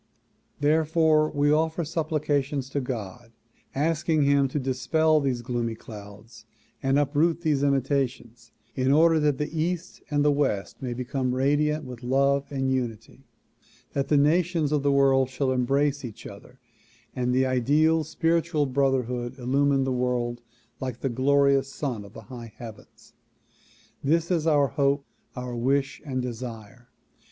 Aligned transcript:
Therefore 0.59 1.29
we 1.29 1.51
offer 1.51 1.85
supplications 1.85 2.71
to 2.71 2.81
God, 2.81 3.33
asking 3.75 4.23
him 4.23 4.47
to 4.47 4.57
dispel 4.57 5.19
these 5.19 5.43
gloomy 5.43 5.75
clouds 5.75 6.47
and 6.81 6.97
uproot 6.97 7.41
these 7.41 7.61
imitations 7.61 8.51
in 8.75 8.91
order 8.91 9.19
that 9.19 9.37
the 9.37 9.55
east 9.55 10.01
and 10.09 10.25
west 10.35 10.81
may 10.81 10.95
become 10.95 11.35
radiant 11.35 11.85
with 11.85 12.01
love 12.01 12.47
and 12.51 12.71
unity; 12.71 13.27
that 13.93 14.07
the 14.07 14.17
nations 14.17 14.71
of 14.71 14.81
the 14.81 14.91
world 14.91 15.29
shall 15.29 15.51
embrace 15.51 16.03
each 16.03 16.25
other 16.25 16.59
and 17.15 17.31
the 17.31 17.45
ideal 17.45 18.03
spiritual 18.03 18.65
brotherhood 18.65 19.37
illumine 19.37 19.83
the 19.83 19.91
world 19.93 20.41
like 20.79 21.01
the 21.01 21.09
glorious 21.09 21.67
sun 21.71 22.03
of 22.03 22.13
the 22.13 22.21
high 22.23 22.51
heavens. 22.57 23.13
This 24.03 24.31
is 24.31 24.47
our 24.47 24.69
hope, 24.69 25.05
our 25.35 25.55
wish 25.55 26.01
and 26.03 26.23
desire. 26.23 26.89